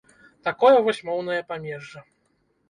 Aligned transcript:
Такое 0.47 0.77
вось 0.87 1.01
моўнае 1.09 1.37
памежжа! 1.53 2.03